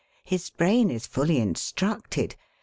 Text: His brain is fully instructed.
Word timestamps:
His 0.23 0.49
brain 0.49 0.89
is 0.89 1.05
fully 1.05 1.37
instructed. 1.37 2.35